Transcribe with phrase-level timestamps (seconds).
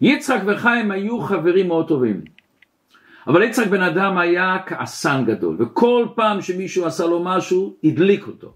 [0.00, 2.20] יצחק וחיים היו חברים מאוד טובים.
[3.26, 8.52] אבל יצחק בן אדם היה כעסן גדול, וכל פעם שמישהו עשה לו משהו, הדליק אותו.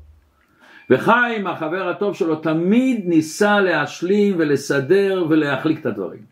[0.90, 6.22] וחיים, החבר הטוב שלו, תמיד ניסה להשלים ולסדר ולהחליק את הדברים.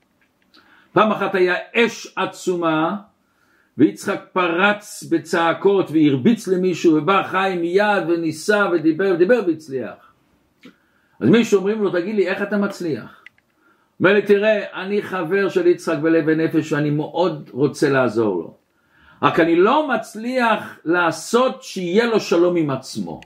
[0.92, 2.96] פעם אחת היה אש עצומה,
[3.78, 10.12] ויצחק פרץ בצעקות והרביץ למישהו, ובא חיים מיד וניסה ודיבר ודיבר והצליח.
[11.20, 13.21] אז מישהו אומרים לו, תגיד לי, איך אתה מצליח?
[14.02, 18.54] אומר לי, תראה, אני חבר של יצחק בלב ונפש ואני מאוד רוצה לעזור לו.
[19.22, 23.20] רק אני לא מצליח לעשות שיהיה לו שלום עם עצמו.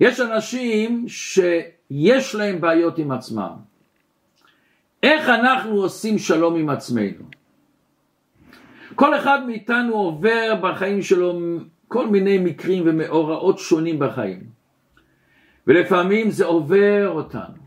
[0.00, 3.52] יש אנשים שיש להם בעיות עם עצמם.
[5.02, 7.24] איך אנחנו עושים שלום עם עצמנו?
[8.94, 11.40] כל אחד מאיתנו עובר בחיים שלו
[11.88, 14.40] כל מיני מקרים ומאורעות שונים בחיים.
[15.66, 17.61] ולפעמים זה עובר אותנו.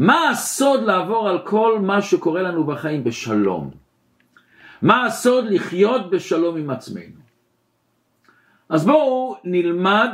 [0.00, 3.70] מה הסוד לעבור על כל מה שקורה לנו בחיים בשלום?
[4.82, 7.20] מה הסוד לחיות בשלום עם עצמנו?
[8.68, 10.10] אז בואו נלמד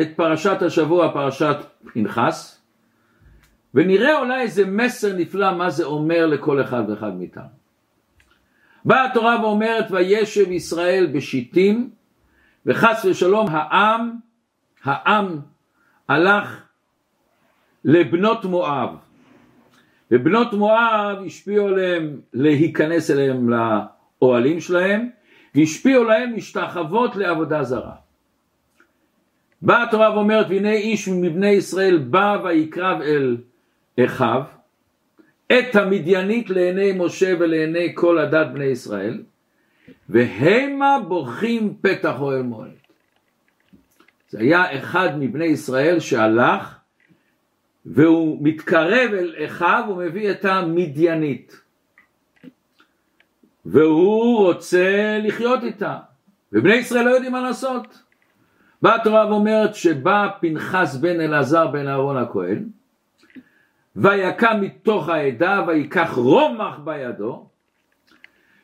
[0.00, 1.56] את פרשת השבוע, פרשת
[1.92, 2.60] פנחס,
[3.74, 7.60] ונראה אולי איזה מסר נפלא מה זה אומר לכל אחד ואחד מאיתנו.
[8.84, 11.90] באה התורה ואומרת וישב ישראל בשיטים
[12.66, 14.16] וחס ושלום העם,
[14.84, 15.40] העם
[16.08, 16.62] הלך
[17.84, 19.09] לבנות מואב
[20.10, 25.08] ובנות מואב השפיעו עליהם להיכנס אליהם לאוהלים שלהם
[25.54, 27.94] והשפיעו להם משתחוות לעבודה זרה.
[29.62, 33.36] באה התורה ואומרת והנה איש מבני ישראל בא ויקרב אל
[34.04, 34.42] אחיו
[35.52, 39.22] את המדיינית לעיני משה ולעיני כל הדת בני ישראל
[40.08, 42.70] והמה בוכים פתח אוהל מועד.
[44.28, 46.79] זה היה אחד מבני ישראל שהלך
[47.92, 51.60] והוא מתקרב אל אחיו ומביא את המדיינית
[53.64, 55.98] והוא רוצה לחיות איתה.
[56.52, 58.02] ובני ישראל לא יודעים מה לעשות.
[58.82, 62.68] באה התורה ואומרת שבא פנחס בן אלעזר בן אהרון הכהן
[63.96, 67.46] ויקם מתוך העדה ויקח רומח בידו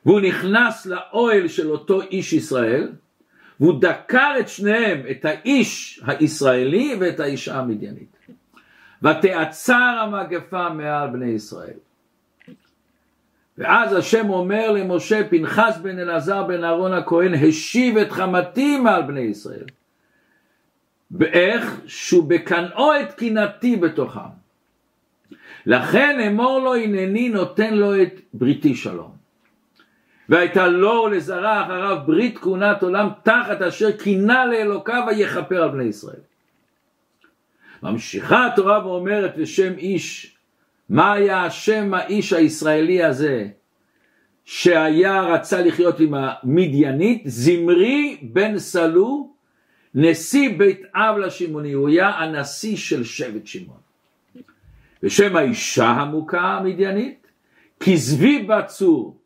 [0.07, 2.93] והוא נכנס לאוהל של אותו איש ישראל
[3.61, 8.16] והוא דקר את שניהם, את האיש הישראלי ואת האישה המדיינית.
[9.03, 11.77] ותעצר המגפה מעל בני ישראל.
[13.59, 19.21] ואז השם אומר למשה, פנחס בן אלעזר בן אהרון הכהן, השיב את חמתי מעל בני
[19.21, 19.65] ישראל.
[21.11, 21.81] באיך?
[21.87, 24.21] שהוא בקנאו את קנאתי בתוכם.
[25.67, 29.17] לכן אמור לו הנני נותן לו את בריתי שלום.
[30.29, 36.21] והייתה לו ולזרע אחריו ברית כהונת עולם תחת אשר קינה לאלוקיו ויכפר על בני ישראל.
[37.91, 40.37] ממשיכה התורה ואומרת לשם איש,
[40.89, 43.49] מה היה השם האיש הישראלי הזה
[44.45, 47.23] שהיה רצה לחיות עם המדיינית?
[47.27, 49.33] זמרי בן סלו
[49.95, 53.79] נשיא בית אב לשמעוני, הוא היה הנשיא של שבט שמעון.
[55.03, 57.27] ושם האישה המוכה המדיינית,
[57.81, 59.17] כזבי בת צור.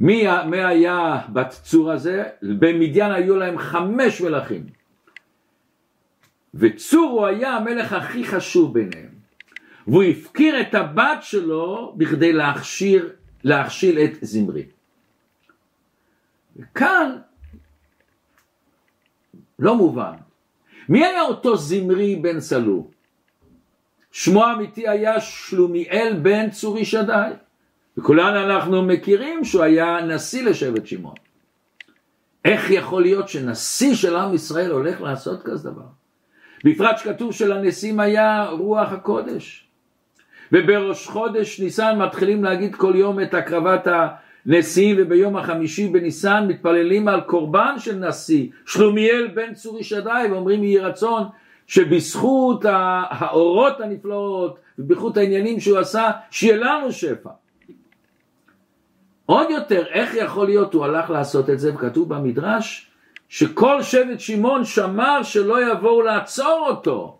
[0.00, 2.24] מי, מי היה בת צור הזה?
[2.42, 4.75] במדיין היו להם חמש מלכים.
[6.58, 9.16] וצור הוא היה המלך הכי חשוב ביניהם.
[9.86, 13.12] והוא הפקיר את הבת שלו בכדי להכשיר,
[13.44, 14.66] להכשיל את זמרי.
[16.56, 17.16] וכאן
[19.58, 20.12] לא מובן.
[20.88, 22.90] מי היה אותו זמרי בן סלו?
[24.12, 27.30] שמו האמיתי היה שלומיאל בן צורי שדי.
[27.98, 31.14] וכולנו אנחנו מכירים שהוא היה נשיא לשבט שמעון.
[32.44, 35.86] איך יכול להיות שנשיא של עם ישראל הולך לעשות כזה דבר?
[36.64, 39.66] בפרט שכתוב שלנשיאים היה רוח הקודש.
[40.52, 43.88] ובראש חודש ניסן מתחילים להגיד כל יום את הקרבת
[44.46, 50.78] הנשיאים וביום החמישי בניסן מתפללים על קורבן של נשיא שלומיאל בן צורי שדי ואומרים יהי
[50.78, 51.22] רצון
[51.66, 52.64] שבזכות
[53.10, 57.30] האורות הנפלאות ובזכות העניינים שהוא עשה שיהיה לנו שפע.
[59.26, 62.85] עוד יותר איך יכול להיות הוא הלך לעשות את זה וכתוב במדרש
[63.28, 67.18] שכל שבט שמעון שמר שלא יבואו לעצור אותו.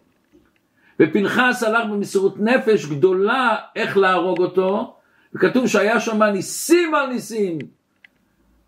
[1.00, 4.96] ופנחס הלך במסירות נפש גדולה איך להרוג אותו
[5.34, 7.58] וכתוב שהיה שם ניסים על ניסים.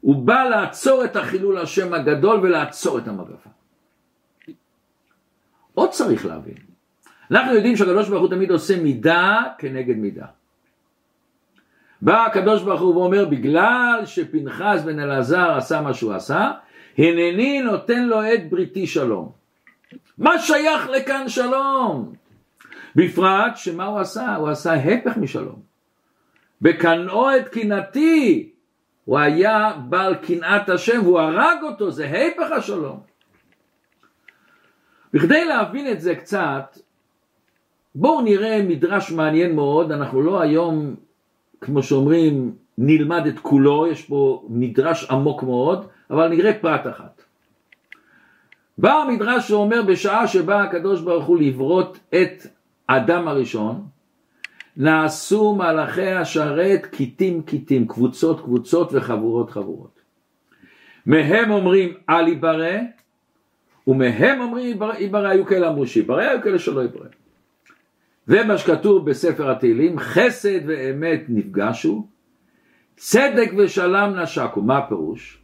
[0.01, 3.51] הוא בא לעצור את החילול השם הגדול ולעצור את המגפה.
[5.75, 6.69] עוד צריך להבין
[7.31, 10.27] אנחנו יודעים שהקדוש ברוך הוא תמיד עושה מידה כנגד מידה.
[12.03, 16.51] בא הקדוש ברוך הוא ואומר בגלל שפנחס בן אלעזר עשה מה שהוא עשה
[16.99, 19.33] הנני נותן לו את בריתי שלום.
[20.19, 22.13] מה שייך לכאן שלום?
[22.97, 24.37] בפרט שמה הוא עשה?
[24.37, 25.61] הוא עשה הפך משלום.
[26.63, 28.51] בקנאו את קנאתי,
[29.05, 33.01] הוא היה בעל קנאת השם והוא הרג אותו, זה היפך השלום.
[35.13, 36.79] בכדי להבין את זה קצת,
[37.95, 40.95] בואו נראה מדרש מעניין מאוד, אנחנו לא היום,
[41.61, 47.23] כמו שאומרים, נלמד את כולו, יש פה מדרש עמוק מאוד, אבל נראה פרט אחת.
[48.79, 52.47] בא המדרש שאומר בשעה שבא הקדוש ברוך הוא לברות את
[52.87, 53.85] אדם הראשון,
[54.77, 60.01] נעשו מלאכי השרת כיתים כיתים, קבוצות קבוצות וחבורות חבורות.
[61.07, 62.77] מהם אומרים אל יברא,
[63.87, 67.07] ומהם אומרים יברא, היו כאלה אמרו שיברא, היו כאלה שלא יברא.
[68.29, 72.07] ומה שכתוב בספר התהילים, חסד ואמת נפגשו,
[72.97, 75.43] צדק ושלם נשקו, מה הפירוש?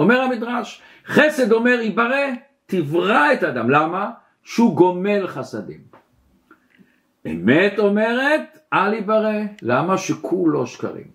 [0.00, 2.26] אומר המדרש, חסד אומר יברא,
[2.66, 4.10] תברא את האדם, למה?
[4.42, 5.80] שהוא גומל חסדים.
[7.26, 11.10] אמת אומרת, אל יברא, למה שכולו שקרים.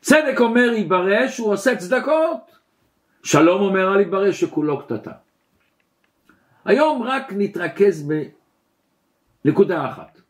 [0.00, 2.58] צדק אומר יברא שהוא עושה צדקות,
[3.22, 5.12] שלום אומר אל יברא שכולו קטטה.
[6.64, 8.08] היום רק נתרכז
[9.44, 10.20] בנקודה אחת.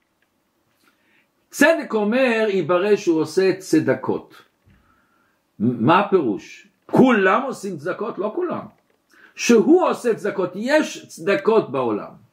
[1.51, 4.35] צדק אומר יברא שהוא עושה צדקות.
[5.59, 6.74] מה הפירוש?
[6.91, 8.19] כולם עושים צדקות?
[8.19, 8.67] לא כולם.
[9.35, 12.25] שהוא עושה צדקות, יש צדקות בעולם.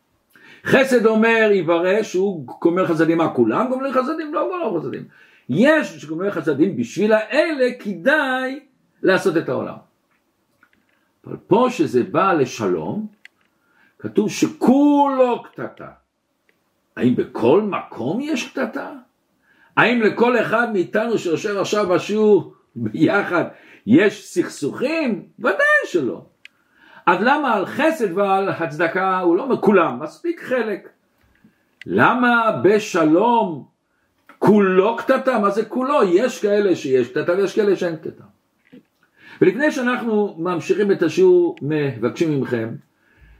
[0.65, 4.33] חסד אומר יברא שהוא גומר חסדים, מה כולם גומרים חסדים?
[4.33, 5.03] לא גומרים חסדים.
[5.49, 8.59] יש שגומר חסדים, בשביל האלה כדאי
[9.03, 9.75] לעשות את העולם.
[11.27, 13.07] אבל פה שזה בא לשלום,
[13.99, 15.87] כתוב שכולו קטטה.
[16.97, 18.93] האם בכל מקום יש קטטה?
[19.77, 23.45] האם לכל אחד מאיתנו שיושב עכשיו בשיעור ביחד
[23.85, 25.25] יש סכסוכים?
[25.39, 26.25] ודאי שלא.
[27.05, 30.89] אז למה על חסד ועל הצדקה הוא לא אומר כולם, מספיק חלק.
[31.85, 33.65] למה בשלום
[34.39, 35.39] כולו קטטה?
[35.39, 36.03] מה זה כולו?
[36.03, 38.23] יש כאלה שיש קטטה ויש כאלה שאין קטטה.
[39.41, 42.75] ולפני שאנחנו ממשיכים את השיעור, מבקשים מכם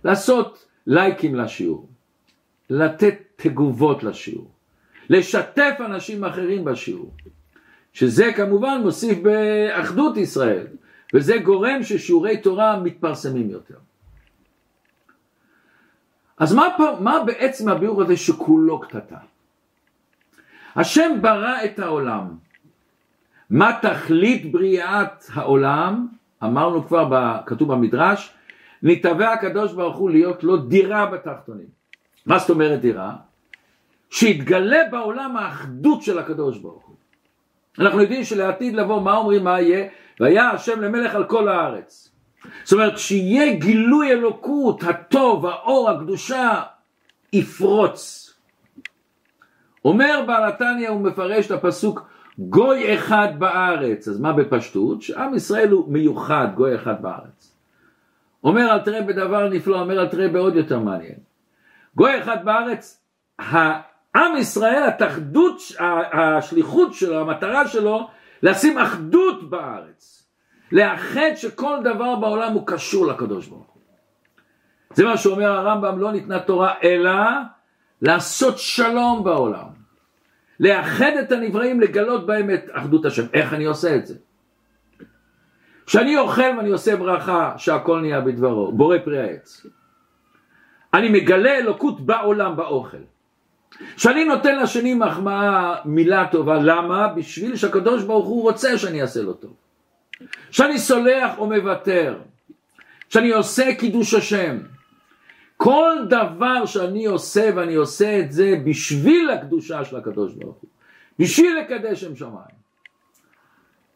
[0.04, 1.90] לעשות לייקים לשיעור,
[2.70, 4.52] לתת תגובות לשיעור,
[5.10, 7.12] לשתף אנשים אחרים בשיעור,
[7.94, 10.68] שזה כמובן מוסיף באחדות ישראל.
[11.14, 13.78] וזה גורם ששיעורי תורה מתפרסמים יותר.
[16.38, 16.68] אז מה,
[17.00, 19.18] מה בעצם הביאור הזה שכולו קטטה?
[20.76, 22.28] השם ברא את העולם.
[23.50, 26.08] מה תכלית בריאת העולם?
[26.44, 28.34] אמרנו כבר, כתוב במדרש,
[28.84, 31.68] נתהווה הקדוש ברוך הוא להיות לו דירה בתחתונים.
[32.26, 33.16] מה זאת אומרת דירה?
[34.10, 36.91] שיתגלה בעולם האחדות של הקדוש ברוך הוא.
[37.80, 39.88] אנחנו יודעים שלעתיד לבוא, מה אומרים מה יהיה?
[40.20, 42.12] והיה השם למלך על כל הארץ.
[42.64, 46.62] זאת אומרת, שיהיה גילוי אלוקות, הטוב, האור, הקדושה,
[47.34, 48.28] יפרוץ.
[49.86, 52.10] אומר בעל התניא, הוא מפרש את הפסוק,
[52.40, 54.08] גוי אחד בארץ.
[54.08, 55.02] אז מה בפשטות?
[55.02, 57.56] שעם ישראל הוא מיוחד, גוי אחד בארץ.
[58.44, 61.18] אומר אל תראה בדבר נפלא, אומר אל תראה בעוד יותר מעניין.
[61.96, 63.04] גוי אחד בארץ,
[64.16, 65.62] העם ישראל, התחדות,
[66.14, 68.10] השליחות שלו, המטרה שלו,
[68.44, 70.28] לשים אחדות בארץ,
[70.72, 73.82] לאחד שכל דבר בעולם הוא קשור לקדוש ברוך הוא.
[74.94, 77.12] זה מה שאומר הרמב"ם, לא ניתנה תורה אלא
[78.02, 79.68] לעשות שלום בעולם,
[80.60, 83.24] לאחד את הנבראים, לגלות בהם את אחדות השם.
[83.34, 84.16] איך אני עושה את זה?
[85.86, 89.66] כשאני אוכל ואני עושה ברכה שהכל נהיה בדברו, בורא פרי העץ.
[90.94, 92.98] אני מגלה אלוקות בעולם באוכל.
[93.96, 97.08] כשאני נותן לשני מחמאה, מילה טובה, למה?
[97.08, 99.54] בשביל שהקדוש ברוך הוא רוצה שאני אעשה לו טוב.
[100.50, 102.20] כשאני סולח או מוותר,
[103.10, 104.58] כשאני עושה קידוש השם,
[105.58, 110.70] כל דבר שאני עושה ואני עושה את זה בשביל הקדושה של הקדוש ברוך הוא,
[111.20, 112.62] בשביל לקדש שם שמיים.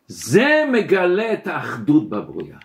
[0.07, 2.57] זה מגלה את האחדות בבריאה.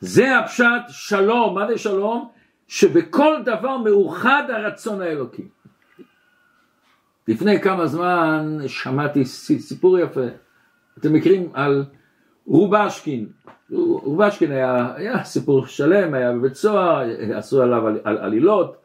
[0.00, 2.28] זה הפשט שלום, מה זה שלום?
[2.68, 5.42] שבכל דבר מאוחד הרצון האלוקי.
[7.28, 9.24] לפני כמה זמן שמעתי
[9.58, 10.26] סיפור יפה,
[10.98, 11.84] אתם מכירים על
[12.46, 13.26] רובשקין,
[13.70, 18.76] רובשקין היה, היה סיפור שלם, היה בבית סוהר, עשו עליו על, על, עלילות,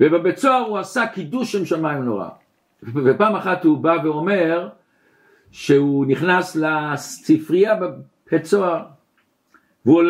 [0.00, 2.28] ובבית סוהר הוא עשה קידוש שם שמיים נורא,
[2.82, 4.68] ופעם אחת הוא בא ואומר
[5.50, 8.82] שהוא נכנס לספרייה בבית סוהר,
[9.86, 10.02] והוא,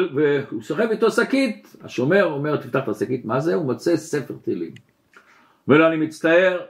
[0.62, 3.54] סוחב איתו שקית, השומר אומר תפתח את השקית, מה זה?
[3.54, 4.72] הוא מוצא ספר תהילים.
[5.68, 6.60] אומר לו אני מצטער,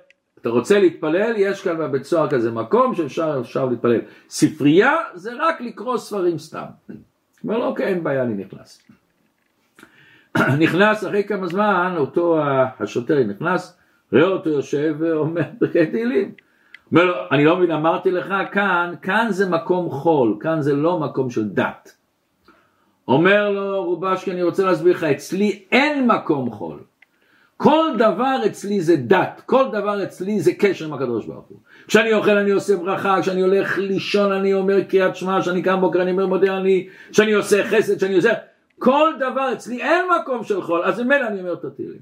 [0.40, 4.00] אתה רוצה להתפלל, יש כאן בבית סוהר כזה מקום שאפשר להתפלל.
[4.28, 6.64] ספרייה זה רק לקרוא ספרים סתם.
[7.44, 8.82] אומר לו, אוקיי, אין בעיה, אני נכנס.
[10.64, 12.40] נכנס אחרי כמה זמן, אותו
[12.78, 13.78] השוטר נכנס,
[14.12, 16.32] רואה אותו יושב ואומר פרקי תהילים.
[16.90, 21.00] אומר לו, אני לא מבין, אמרתי לך כאן, כאן זה מקום חול, כאן זה לא
[21.00, 21.97] מקום של דת.
[23.09, 26.78] אומר לו רובשקי, אני רוצה להסביר לך, אצלי אין מקום חול.
[27.62, 31.58] כל דבר אצלי זה דת, כל דבר אצלי זה קשר עם הקדוש ברוך הוא.
[31.86, 36.02] כשאני אוכל אני עושה ברכה, כשאני הולך לישון אני אומר קריאת שמע, כשאני קם בוקר
[36.02, 38.32] אני אומר מודה אני, כשאני עושה חסד, כשאני עושה...
[38.78, 42.00] כל דבר אצלי אין מקום של חול, אז ממילא אני אומר את התהילים.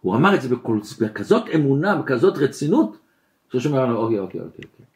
[0.00, 2.96] הוא אמר את זה בכל, בכזאת אמונה, בכזאת רצינות,
[3.52, 4.86] ששומע לנו, אוקיי, אוקיי, אוקיי, אוקיי.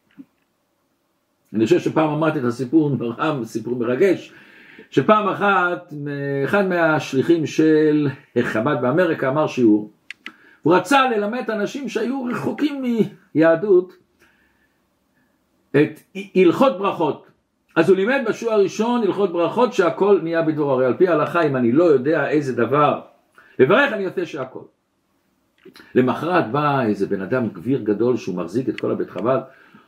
[1.55, 4.33] אני חושב שפעם אמרתי את הסיפור נורא, סיפור מרגש,
[4.91, 5.93] שפעם אחת,
[6.45, 8.09] אחד מהשליחים של
[8.43, 9.91] חב"ד באמריקה אמר שיעור,
[10.63, 12.85] הוא רצה ללמד אנשים שהיו רחוקים
[13.35, 13.93] מיהדות
[15.71, 16.01] את
[16.35, 17.27] הלכות ברכות.
[17.77, 21.57] אז הוא לימד בשיעור הראשון הלכות ברכות שהכל נהיה בדבור, הרי על פי ההלכה אם
[21.57, 23.01] אני לא יודע איזה דבר
[23.59, 24.61] לברך אני עושה שהכל.
[25.95, 29.41] למחרת בא איזה בן אדם גביר גדול שהוא מחזיק את כל הבית חב"ד,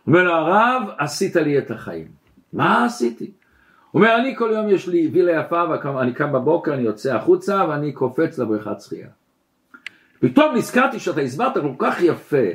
[0.06, 2.08] אומר לו הרב עשית לי את החיים.
[2.52, 3.30] מה עשיתי?
[3.94, 7.92] אומר אני כל יום יש לי וילה יפה ואני קם בבוקר אני יוצא החוצה ואני
[7.92, 9.08] קופץ לבריכת שחייה.
[10.20, 12.46] פתאום נזכרתי שאתה הסברת כל כך יפה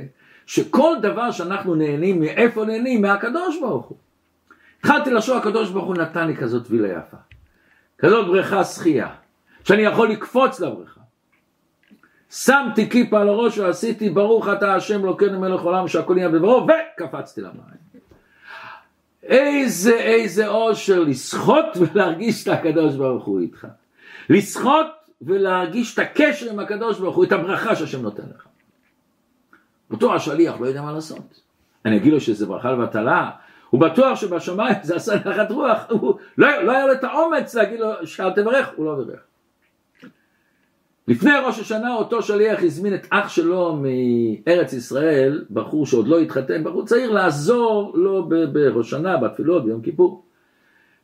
[0.45, 3.97] שכל דבר שאנחנו נהנים מאיפה נהנים מהקדוש ברוך הוא.
[4.79, 7.17] התחלתי לחשוב הקדוש ברוך הוא נתן לי כזאת וילה יפה
[7.97, 9.09] כזאת בריכה שחייה
[9.63, 11.01] שאני יכול לקפוץ לבריכה
[12.29, 17.41] שמתי כיפה על הראש ועשיתי ברוך אתה השם לוקנו מלך עולם שהכל יהיה בדברו וקפצתי
[17.41, 17.82] למים
[19.23, 23.67] איזה איזה אושר לשחות ולהרגיש את הקדוש ברוך הוא איתך.
[24.29, 24.87] לשחות
[25.21, 28.47] ולהרגיש את הקשר עם הקדוש ברוך הוא את הברכה שהשם נותן לך.
[29.91, 31.41] אותו השליח לא יודע מה לעשות.
[31.85, 33.29] אני אגיד לו שזה ברכה לבטלה.
[33.69, 35.85] הוא בטוח שבשמיים זה עשה נחת רוח.
[35.89, 39.19] הוא לא, לא היה לו את האומץ להגיד לו שאל תברך הוא לא ברך
[41.07, 46.63] לפני ראש השנה אותו שליח הזמין את אח שלו מארץ ישראל, בחור שעוד לא התחתן,
[46.63, 50.25] בחור צעיר, לעזור לו בראש השנה, בתפילות, ביום כיפור.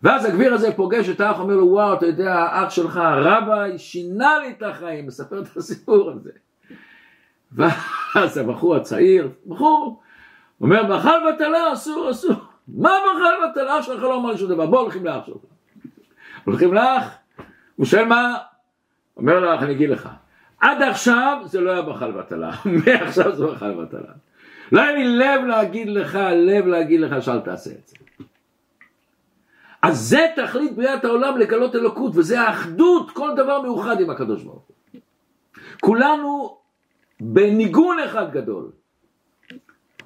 [0.03, 4.38] ואז הגביר הזה פוגש את האח, אומר לו, וואו, אתה יודע, האח שלך, הרבי, שינה
[4.39, 6.32] לי את החיים, מספר את הסיפור הזה.
[7.51, 10.01] ואז הבחור הצעיר, בחור,
[10.62, 12.36] אומר, מאכל בטלה, אסור, אסור.
[12.68, 13.79] מה מאכל בטלה?
[13.79, 15.36] אח שלך לא אמר לי שום דבר, בוא הולכים לאח שלך.
[16.46, 17.03] הולכים לאח,
[17.75, 18.38] הוא שואל מה,
[19.20, 20.10] אומר לך, אני אגיד לך,
[20.60, 22.52] עד עכשיו זה לא היה בחל בטלה,
[22.86, 24.12] מעכשיו זה בחל בטלה.
[24.72, 27.96] לא היה לי לב להגיד לך, לב להגיד לך שאל תעשה את זה.
[29.82, 34.64] אז זה תכלית בריאת העולם לגלות אלוקות, וזה האחדות, כל דבר מאוחד עם הקדוש ברוך
[34.68, 35.02] הוא.
[35.82, 36.58] כולנו
[37.20, 38.70] בניגון אחד גדול.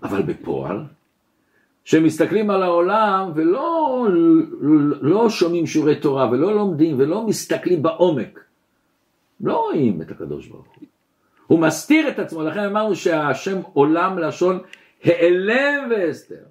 [0.04, 0.84] אבל בפועל,
[1.86, 4.08] שמסתכלים על העולם ולא
[5.02, 8.40] לא שומעים שיעורי תורה ולא לומדים ולא מסתכלים בעומק,
[9.44, 10.88] לא רואים את הקדוש ברוך הוא.
[11.48, 14.60] הוא מסתיר את עצמו, לכן אמרנו שהשם עולם לשון
[15.04, 16.44] העלם והסתר.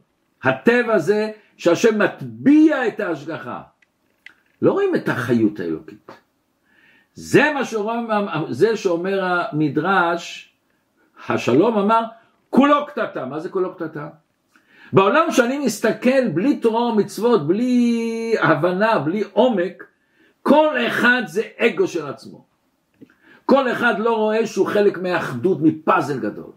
[0.42, 3.62] הטבע זה שהשם מטביע את ההשגחה.
[4.62, 6.11] לא רואים את החיות האלוקית.
[7.14, 10.52] זה מה שאומר, זה שאומר המדרש,
[11.28, 12.02] השלום אמר,
[12.50, 13.25] כולו קטטה.
[13.25, 14.08] מה זה כולו קטטה?
[14.92, 19.84] בעולם שאני מסתכל בלי תורה ומצוות, בלי הבנה, בלי עומק,
[20.42, 22.51] כל אחד זה אגו של עצמו.
[23.52, 26.52] כל אחד לא רואה שהוא חלק מאחדות, מפאזל גדול.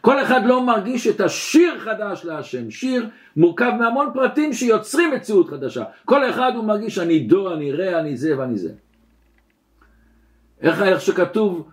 [0.00, 5.84] כל אחד לא מרגיש את השיר חדש להשם, שיר מורכב מהמון פרטים שיוצרים מציאות חדשה.
[6.04, 8.72] כל אחד הוא מרגיש אני דו, אני רע, אני זה ואני זה.
[10.60, 11.68] איך, איך שכתוב,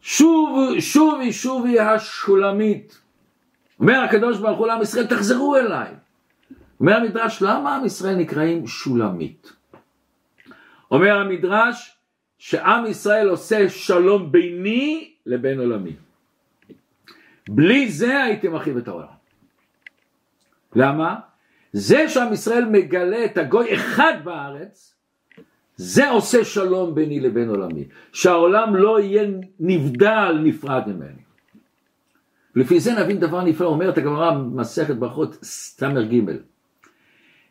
[0.00, 2.98] שוב, שובי שובי השולמית.
[3.80, 5.90] אומר הקדוש ברוך הוא לעם ישראל, תחזרו אליי.
[6.80, 9.52] אומר המדרש, למה עם ישראל נקראים שולמית?
[10.90, 11.97] אומר המדרש,
[12.38, 15.92] שעם ישראל עושה שלום ביני לבין עולמי.
[17.48, 19.18] בלי זה הייתי מחריב את העולם.
[20.76, 21.14] למה?
[21.72, 24.94] זה שעם ישראל מגלה את הגוי אחד בארץ,
[25.76, 27.84] זה עושה שלום ביני לבין עולמי.
[28.12, 29.28] שהעולם לא יהיה
[29.60, 31.22] נבדל, נפרד ממני.
[32.54, 36.14] לפי זה נבין דבר נפלא, אומרת הגמרא במסכת ברכות ס"ג.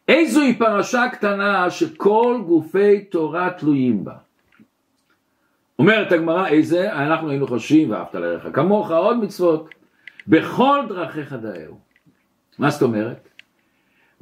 [0.07, 4.26] איזוהי פרשה קטנה שכל גופי תורה תלויים בה.
[5.79, 9.69] אומרת הגמרא איזה, אנחנו היינו חושבים ואהבת לרעך כמוך עוד מצוות,
[10.27, 11.77] בכל דרכיך דאהו.
[12.59, 13.29] מה זאת אומרת?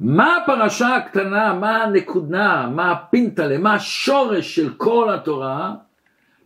[0.00, 5.74] מה הפרשה הקטנה, מה הנקודה, מה הפינטלה, מה השורש של כל התורה?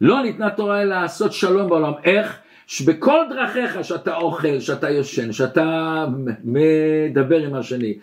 [0.00, 1.93] לא ניתנה תורה אלא לעשות שלום בעולם.
[2.05, 2.38] איך?
[2.67, 6.07] שבכל דרכיך שאתה אוכל, שאתה יושן, שאתה
[6.45, 7.99] מדבר עם השני,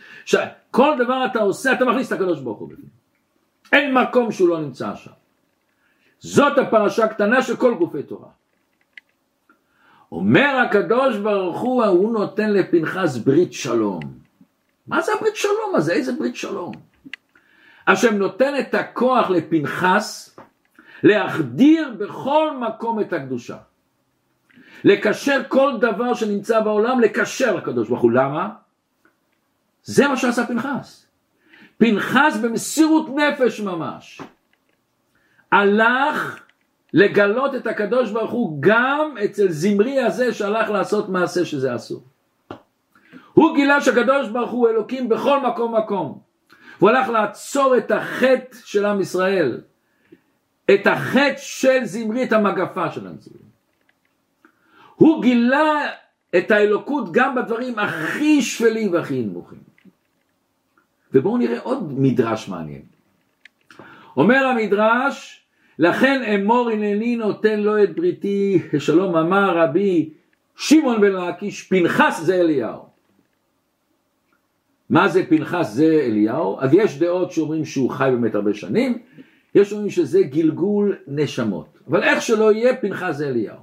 [0.72, 2.70] כל דבר אתה עושה, אתה מכניס את הקדוש ברוך הוא.
[3.74, 5.12] אין מקום שהוא לא נמצא שם.
[6.20, 8.30] זאת הפרשה הקטנה של כל גופי תורה.
[10.12, 14.00] אומר הקדוש ברוך הוא, הוא נותן לפנחס ברית שלום.
[14.88, 15.94] מה זה הברית שלום הזה?
[15.94, 16.72] איזה ברית שלום?
[17.88, 20.38] השם נותן את הכוח לפנחס
[21.04, 23.58] להחדיר בכל מקום את הקדושה.
[24.84, 28.12] לקשר כל דבר שנמצא בעולם, לקשר לקדוש ברוך הוא.
[28.12, 28.50] למה?
[29.84, 31.06] זה מה שעשה פנחס.
[31.78, 34.22] פנחס במסירות נפש ממש.
[35.52, 36.44] הלך
[36.94, 42.04] לגלות את הקדוש ברוך הוא גם אצל זמרי הזה שהלך לעשות מעשה שזה אסור.
[43.34, 46.20] הוא גילה שהקדוש ברוך הוא אלוקים בכל מקום מקום.
[46.80, 49.62] הוא הלך לעצור את החטא של עם ישראל,
[50.74, 53.48] את החטא של זמרי, את המגפה של הנזירים.
[54.96, 55.92] הוא גילה
[56.38, 59.60] את האלוקות גם בדברים הכי שפלים והכי נמוכים.
[61.14, 62.97] ובואו נראה עוד מדרש מעניין.
[64.18, 65.44] אומר המדרש,
[65.80, 70.10] לכן אמור הנני נותן לו את בריתי, שלום אמר רבי
[70.56, 72.82] שמעון בן לקיש, פנחס זה אליהו.
[74.90, 76.58] מה זה פנחס זה אליהו?
[76.60, 78.98] אז יש דעות שאומרים שהוא חי באמת הרבה שנים,
[79.56, 81.80] יש אומרים שזה גלגול נשמות.
[81.90, 83.58] אבל איך שלא יהיה, פנחס זה אליהו.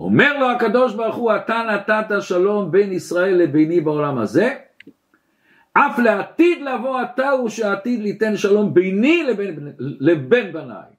[0.00, 4.54] אומר לו הקדוש ברוך הוא, אתה נתת שלום בין ישראל לביני בעולם הזה,
[5.86, 10.90] אף לעתיד לבוא אתה הוא שעתיד ליתן שלום ביני לבין, לבין בניי.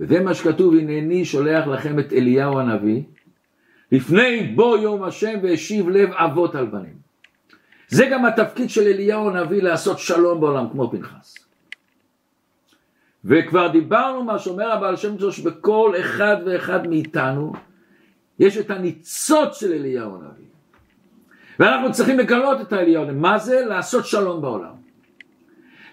[0.00, 3.02] וזה מה שכתוב, הנני שולח לכם את אליהו הנביא,
[3.92, 7.02] לפני בוא יום השם והשיב לב אבות על בנים.
[7.88, 11.34] זה גם התפקיד של אליהו הנביא לעשות שלום בעולם כמו פנחס.
[13.24, 17.52] וכבר דיברנו מה שאומר הבעל שם טוב שבכל אחד ואחד מאיתנו
[18.38, 20.51] יש את הניצוץ של אליהו הנביא.
[21.58, 22.98] ואנחנו צריכים לגלות את הנביא.
[22.98, 23.64] מה זה?
[23.66, 24.82] לעשות שלום בעולם.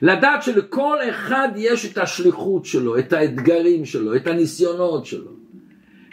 [0.02, 5.32] לדעת שלכל אחד יש את השליחות שלו, את האתגרים שלו, את הניסיונות שלו.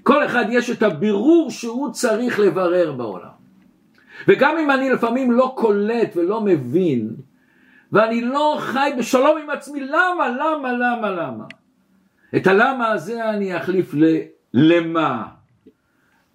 [0.03, 3.37] כל אחד יש את הבירור שהוא צריך לברר בעולם.
[4.29, 7.11] וגם אם אני לפעמים לא קולט ולא מבין,
[7.93, 11.45] ואני לא חי בשלום עם עצמי, למה, למה, למה, למה?
[12.37, 14.05] את הלמה הזה אני אחליף ל...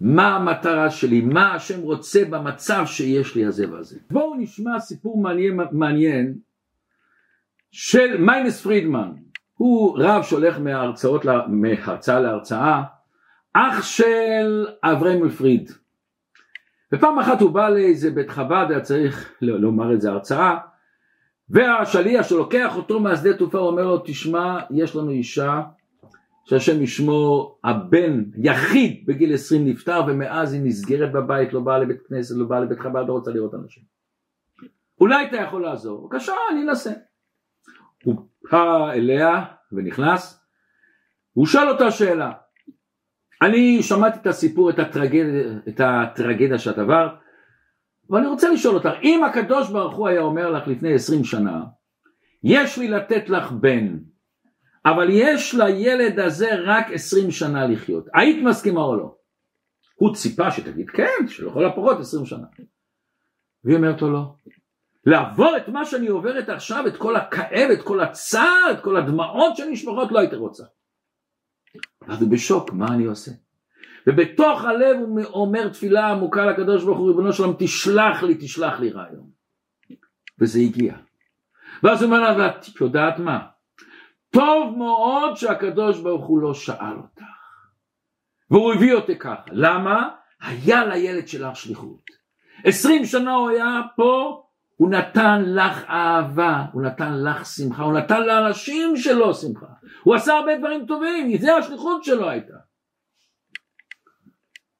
[0.01, 1.21] מה המטרה שלי?
[1.21, 3.99] מה השם רוצה במצב שיש לי הזה והזה?
[4.11, 6.33] בואו נשמע סיפור מעניין, מעניין
[7.71, 9.11] של מיינס פרידמן.
[9.53, 12.83] הוא רב שהולך מהרצאות, מהרצאה להרצאה,
[13.53, 15.71] אח של אברהם פריד.
[16.93, 20.57] ופעם אחת הוא בא לאיזה בית חב"ד, היה צריך לומר את זה הרצאה,
[21.49, 25.61] והשליח שלוקח אותו מהשדה תעופה אומר לו תשמע יש לנו אישה
[26.45, 32.35] שהשם ישמור הבן יחיד בגיל 20 נפטר ומאז היא נסגרת בבית לא באה לבית כנסת
[32.37, 33.83] לא באה לבית חב"ד לא רוצה לראות אנשים.
[35.01, 36.91] אולי אתה יכול לעזור בבקשה אני אנסה.
[38.03, 38.15] הוא
[38.51, 40.41] בא אליה ונכנס
[41.33, 42.31] הוא שואל אותה שאלה.
[43.41, 47.11] אני שמעתי את הסיפור את הטרגדיה, את הטרגדיה שאת עברת
[48.09, 51.63] ואני רוצה לשאול אותך, אם הקדוש ברוך הוא היה אומר לך לפני עשרים שנה,
[52.43, 53.97] יש לי לתת לך בן,
[54.85, 59.15] אבל יש לילד הזה רק עשרים שנה לחיות, היית מסכימה או לא?
[59.95, 62.47] הוא ציפה שתגיד כן, שלכל הפחות עשרים שנה.
[63.63, 64.35] והיא אומרת לו לא.
[65.05, 69.57] לעבור את מה שאני עוברת עכשיו, את כל הכאב, את כל הצער, את כל הדמעות
[69.57, 70.63] שנשפחות, לא הייתי רוצה.
[72.07, 73.31] אז הוא בשוק, מה אני עושה?
[74.07, 78.89] ובתוך הלב הוא אומר תפילה עמוקה לקדוש ברוך הוא, ריבונו שלום, תשלח לי, תשלח לי
[78.89, 79.29] רעיון.
[80.39, 80.95] וזה הגיע.
[81.83, 83.39] ואז הוא אומר לה, ואת יודעת מה?
[84.33, 87.23] טוב מאוד שהקדוש ברוך הוא לא שאל אותך.
[88.51, 89.51] והוא הביא אותי ככה.
[89.51, 90.09] למה?
[90.41, 92.03] היה לילד שלך שליחות.
[92.63, 94.43] עשרים שנה הוא היה פה,
[94.75, 99.65] הוא נתן לך אהבה, הוא נתן לך שמחה, הוא נתן לאנשים שלו שמחה.
[100.03, 102.53] הוא עשה הרבה דברים טובים, זה השליחות שלו הייתה.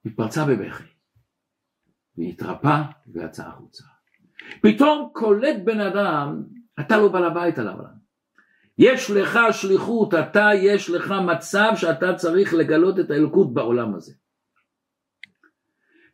[0.04, 0.84] היא פרצה בבכי,
[2.18, 3.84] והתרפא ויצאה החוצה.
[4.62, 6.44] פתאום קולט בן אדם,
[6.80, 8.01] אתה לא בעל הבית על העולם.
[8.82, 14.13] יש לך שליחות, אתה יש לך מצב שאתה צריך לגלות את האלוקות בעולם הזה.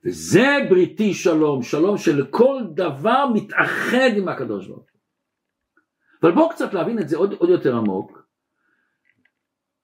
[0.05, 5.01] וזה בריתי שלום, שלום שלכל דבר מתאחד עם הקדוש ברוך הוא.
[6.21, 8.27] אבל בואו קצת להבין את זה עוד, עוד יותר עמוק.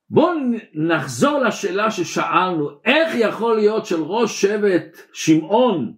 [0.09, 0.33] בואו
[0.73, 5.93] נחזור לשאלה ששאלנו, איך יכול להיות של ראש שבט שמעון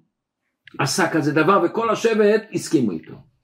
[0.80, 3.35] עשה כזה דבר וכל השבט הסכימו איתו.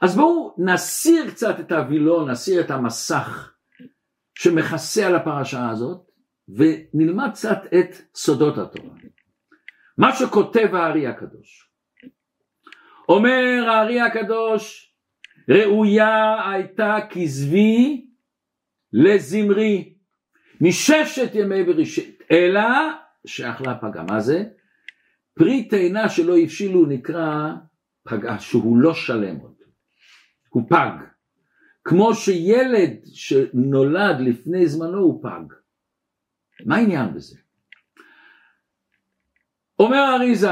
[0.00, 3.54] אז בואו נסיר קצת את הווילון, נסיר את המסך
[4.38, 6.10] שמכסה על הפרשה הזאת
[6.48, 8.94] ונלמד קצת את סודות התורה.
[9.98, 11.70] מה שכותב הארי הקדוש.
[13.08, 14.94] אומר הארי הקדוש,
[15.48, 18.06] ראויה הייתה כזבי
[18.92, 19.94] לזמרי
[20.60, 22.60] מששת ימי בראשית, אלא
[23.26, 24.02] שאכלה פגה.
[24.02, 24.44] מה זה?
[25.38, 27.52] פרי תאנה שלא הבשילו נקרא
[28.08, 29.53] פגה, שהוא לא שלם עוד,
[30.54, 30.90] הוא פג.
[31.84, 35.54] כמו שילד שנולד לפני זמנו הוא פג.
[36.66, 37.36] מה העניין בזה?
[39.78, 40.50] אומר האריזה,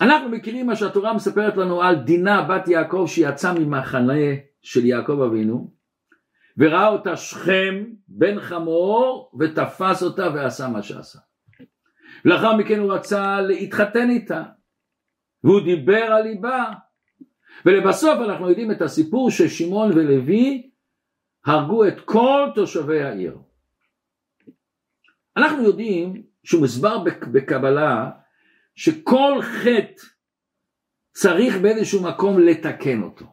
[0.00, 4.22] אנחנו מכירים מה שהתורה מספרת לנו על דינה בת יעקב שיצאה ממחנה
[4.62, 5.70] של יעקב אבינו
[6.58, 11.18] וראה אותה שכם בן חמור ותפס אותה ועשה מה שעשה.
[12.24, 14.42] ולאחר מכן הוא רצה להתחתן איתה
[15.44, 16.72] והוא דיבר על ליבה
[17.66, 20.70] ולבסוף אנחנו יודעים את הסיפור ששמעון ולוי
[21.46, 23.38] הרגו את כל תושבי העיר.
[25.36, 26.98] אנחנו יודעים שהוא מסבר
[27.32, 28.10] בקבלה
[28.74, 30.02] שכל חטא
[31.12, 33.26] צריך באיזשהו מקום לתקן אותו.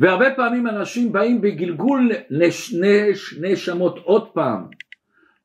[0.00, 4.66] והרבה פעמים אנשים באים בגלגול נש, נש, נשמות עוד פעם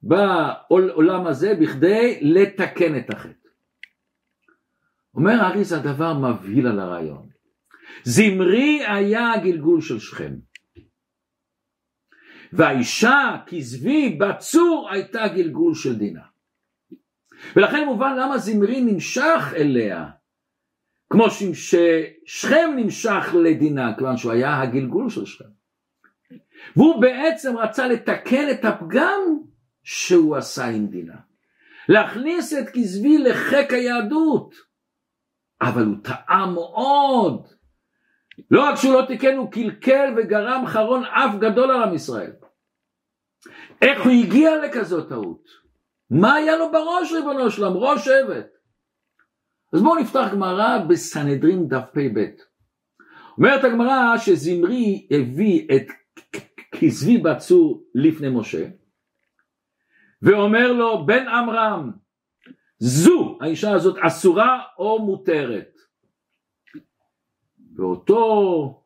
[0.03, 3.49] בעולם הזה בכדי לתקן את החטא.
[5.15, 7.34] אומר אריס הדבר מבהיל על הרעיון.
[8.03, 10.33] זמרי היה הגלגול של שכם.
[12.53, 16.21] והאישה כזבי בצור הייתה גלגול של דינה.
[17.55, 20.09] ולכן מובן למה זמרי נמשך אליה,
[21.09, 25.45] כמו ששכם נמשך לדינה, כיוון שהוא היה הגלגול של שכם.
[26.75, 29.21] והוא בעצם רצה לתקן את הפגם
[29.83, 31.15] שהוא עשה עם דינה.
[31.89, 34.55] להכניס את כזבי לחיק היהדות.
[35.61, 37.47] אבל הוא טעה מאוד.
[38.51, 42.31] לא רק שהוא לא תיקן, הוא קלקל וגרם חרון אף גדול על עם ישראל.
[43.81, 45.47] איך הוא הגיע לכזאת טעות?
[46.09, 47.73] מה היה לו בראש ריבונו שלם?
[47.73, 48.47] ראש שבט.
[49.73, 52.25] אז בואו נפתח גמרא בסנהדרין דף פ"ב.
[53.37, 55.87] אומרת הגמרא שזמרי הביא את
[56.79, 58.67] כזבי בצור לפני משה
[60.21, 61.91] ואומר לו בן עמרם
[62.79, 65.74] זו האישה הזאת אסורה או מותרת
[67.75, 68.81] ואותו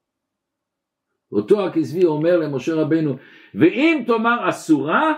[1.31, 3.15] אותו הכזבי אומר למשה רבנו
[3.55, 5.13] ואם תאמר אסורה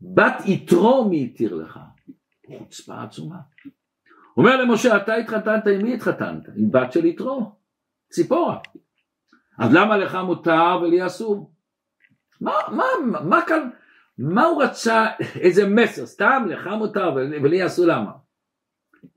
[0.00, 1.78] בת יתרו מי התיר לך
[2.46, 3.38] חוצפה עצומה
[4.36, 6.48] אומר למשה אתה התחתנת עם מי התחתנת?
[6.56, 7.52] עם בת של יתרו
[8.10, 8.58] ציפורה
[9.58, 11.52] אז למה לך מותר ולי אסור?
[12.40, 12.84] מה, מה,
[13.24, 13.70] מה כאן
[14.18, 15.06] מה הוא רצה
[15.40, 18.25] איזה מסר סתם לך מותר ולי אסור למה?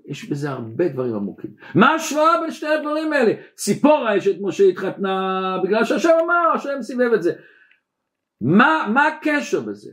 [0.09, 1.55] יש בזה הרבה דברים עמוקים.
[1.75, 3.33] מה ההשוואה בין שני הדברים האלה?
[3.55, 7.33] ציפורה אשת משה התחתנה בגלל שהשם אמר, השם סיבב את זה.
[8.41, 9.91] מה, מה הקשר בזה?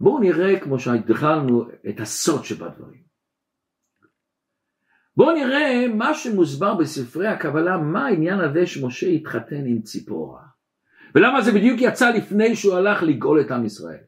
[0.00, 3.02] בואו נראה כמו שהתחלנו את הסוד שבדברים.
[5.16, 10.42] בואו נראה מה שמוסבר בספרי הקבלה, מה העניין הזה שמשה התחתן עם ציפורה.
[11.14, 14.04] ולמה זה בדיוק יצא לפני שהוא הלך לגאול את עם ישראל.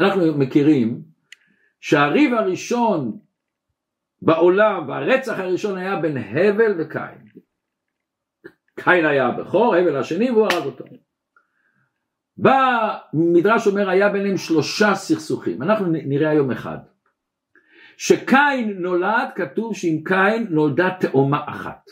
[0.00, 1.07] אנחנו מכירים
[1.80, 3.18] שהריב הראשון
[4.22, 7.28] בעולם והרצח הראשון היה בין הבל וקין.
[8.74, 10.84] קין היה הבכור, הבל השני והוא הרג אותו.
[12.36, 16.78] בא מדרש אומר היה ביניהם שלושה סכסוכים, אנחנו נראה היום אחד.
[17.96, 21.90] שקין נולד, כתוב שעם קין נולדה תאומה אחת.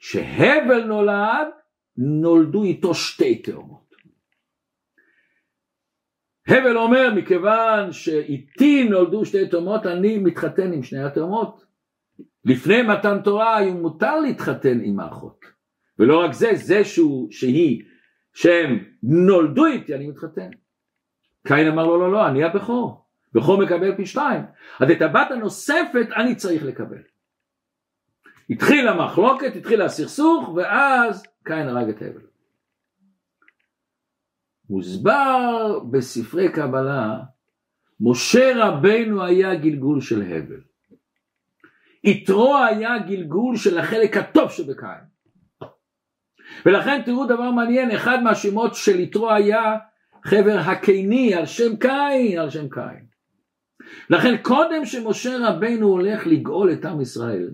[0.00, 1.48] שהבל נולד,
[1.96, 3.89] נולדו איתו שתי תאומות.
[6.50, 11.64] הבל אומר מכיוון שאיתי נולדו שתי תאומות אני מתחתן עם שני התאומות.
[12.44, 15.44] לפני מתן תורה היה מותר להתחתן עם האחות.
[15.98, 17.82] ולא רק זה, זה שהוא, שהיא,
[18.34, 20.50] שהם נולדו איתי אני מתחתן.
[21.46, 23.04] קין אמר לו לא לא אני הבכור.
[23.32, 24.42] בכור מקבל פי שתיים.
[24.80, 27.02] אז את הבת הנוספת אני צריך לקבל.
[28.50, 32.29] התחילה מחלוקת, התחיל הסכסוך ואז קין הרג את הבל.
[34.70, 37.18] מוסבר בספרי קבלה,
[38.00, 40.60] משה רבנו היה גלגול של הבל.
[42.04, 44.88] יתרו היה גלגול של החלק הטוב שבקין.
[46.66, 49.76] ולכן תראו דבר מעניין, אחד מהשמות של יתרו היה
[50.24, 53.06] חבר הקיני על שם קין, על שם קין.
[54.10, 57.50] לכן קודם שמשה רבנו הולך לגאול את עם ישראל,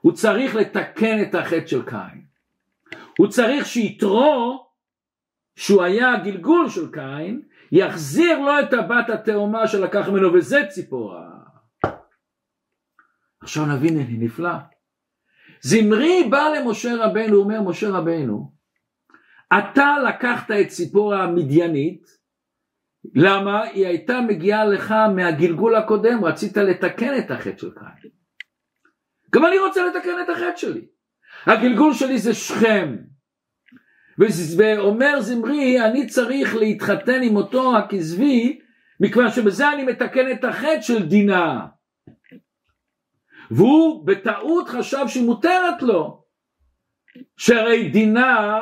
[0.00, 2.24] הוא צריך לתקן את החטא של קין.
[3.18, 4.65] הוא צריך שיתרו
[5.56, 7.42] שהוא היה הגלגול של קין,
[7.72, 11.30] יחזיר לו את הבת התאומה שלקח ממנו, וזה ציפורה.
[13.40, 14.54] עכשיו נבין נפלא.
[15.60, 18.52] זמרי בא למשה רבנו, אומר משה רבנו,
[19.58, 22.06] אתה לקחת את ציפורה המדיינית,
[23.14, 23.62] למה?
[23.62, 28.10] היא הייתה מגיעה לך מהגלגול הקודם, רצית לתקן את החטא של קין.
[29.34, 30.86] גם אני רוצה לתקן את החטא שלי.
[31.46, 32.96] הגלגול שלי זה שכם,
[34.18, 38.58] ואומר זמרי אני צריך להתחתן עם אותו הכזבי
[39.00, 41.66] מכיוון שבזה אני מתקן את החטא של דינה.
[43.50, 46.22] והוא בטעות חשב שהיא מותרת לו,
[47.36, 48.58] שהרי דינה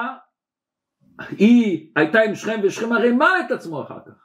[1.39, 4.25] היא הייתה עם שכם ושכם הרי מל את עצמו אחר כך.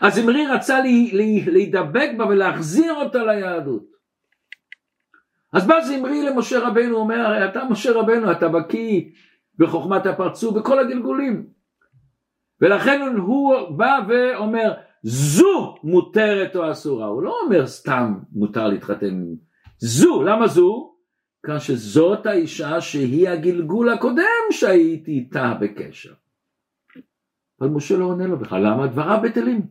[0.00, 3.94] אז אמרי רצה לי, לי, להידבק בה ולהחזיר אותה ליהדות.
[5.52, 9.02] אז בא זמרי למשה רבנו, אומר, הרי אתה משה רבנו, אתה בקיא
[9.58, 11.46] בחוכמת הפרצוף בכל הגלגולים.
[12.60, 17.06] ולכן הוא בא ואומר, זו מותרת או אסורה.
[17.06, 19.24] הוא לא אומר סתם מותר להתחתן.
[19.78, 20.94] זו, למה זו?
[21.46, 26.14] כאן שזאת האישה שהיא הגלגול הקודם שהייתי איתה בקשר.
[27.60, 29.66] אבל משה לא עונה לו בכלל, למה דבריו בטלים?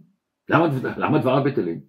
[0.49, 0.67] למה,
[0.97, 1.81] למה דבריו בטלים?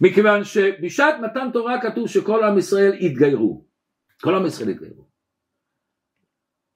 [0.00, 3.64] מכיוון שבשעת מתן תורה כתוב שכל עם ישראל התגיירו.
[4.22, 5.11] כל עם ישראל התגיירו.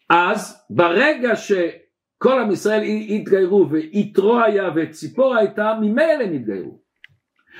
[0.08, 6.80] אז ברגע שכל עם ישראל התגיירו ויתרו היה וציפור הייתה, ממילא הם התגיירו.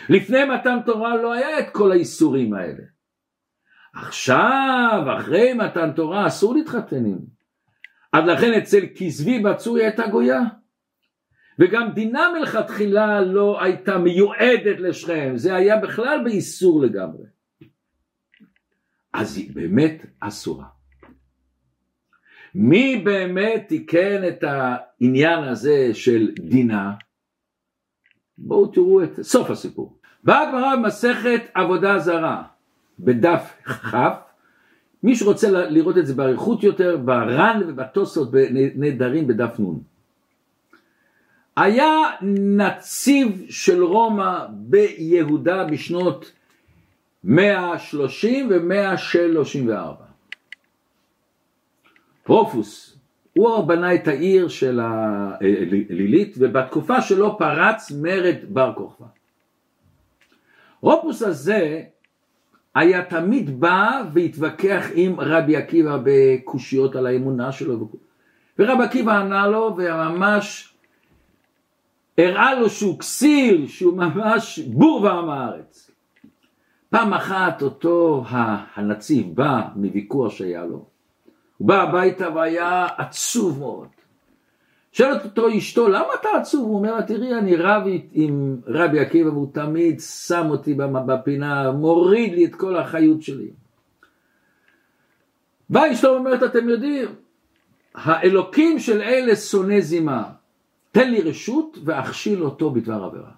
[0.09, 2.83] לפני מתן תורה לא היה את כל האיסורים האלה.
[3.95, 7.19] עכשיו, אחרי מתן תורה, אסור להתחתן עם.
[8.13, 10.41] אז לכן אצל כזבי בצוי הייתה גויה.
[11.59, 17.25] וגם דינה מלכתחילה לא הייתה מיועדת לשכם, זה היה בכלל באיסור לגמרי.
[19.13, 20.76] אז היא באמת אסורה.
[22.59, 26.93] מי באמת תיקן את העניין הזה של דינה?
[28.39, 29.97] בואו תראו את סוף הסיפור.
[30.25, 32.43] באה הגמרא במסכת עבודה זרה,
[32.99, 33.95] בדף כ',
[35.03, 38.29] מי שרוצה לראות את זה באריכות יותר, בר"ן ובתוספות
[38.75, 39.79] נהדרים בדף נ'.
[41.57, 41.91] היה
[42.33, 46.33] נציב של רומא ביהודה בשנות
[47.25, 50.07] 130 ו-134.
[52.27, 52.99] פרופוס,
[53.37, 59.07] הוא בנה את העיר של הלילית ובתקופה שלו פרץ מרד בר כוכבא.
[60.81, 61.83] רופוס הזה
[62.75, 67.89] היה תמיד בא והתווכח עם רבי עקיבא בקושיות על האמונה שלו
[68.59, 70.75] ורבי עקיבא ענה לו וממש
[72.19, 75.91] הראה לו שהוא כסיל, שהוא ממש בור ועם הארץ.
[76.91, 78.25] פעם אחת אותו
[78.75, 80.96] הנציב בא מוויכוח שהיה לו,
[81.59, 83.89] הוא בא הביתה והיה עצוב מאוד.
[84.93, 86.69] שואלת אותו אשתו, למה אתה עצוב?
[86.69, 90.75] הוא אומר תראי, אני רב עם רבי עקיבא והוא תמיד שם אותי
[91.07, 93.51] בפינה, מוריד לי את כל החיות שלי.
[95.71, 97.09] באה אשתו ואומרת, אתם יודעים,
[97.95, 100.25] האלוקים של אלה שונא זימה.
[100.93, 103.31] תן לי רשות ואכשיל אותו בדבר עבירה.